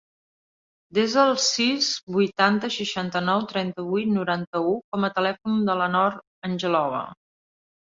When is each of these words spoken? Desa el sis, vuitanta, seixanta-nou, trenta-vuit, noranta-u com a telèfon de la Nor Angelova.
Desa 0.97 1.19
el 1.23 1.33
sis, 1.47 1.89
vuitanta, 2.15 2.71
seixanta-nou, 2.77 3.45
trenta-vuit, 3.53 4.11
noranta-u 4.17 4.75
com 4.81 5.07
a 5.11 5.15
telèfon 5.21 5.63
de 5.71 5.79
la 5.85 5.93
Nor 5.99 6.21
Angelova. 6.53 7.07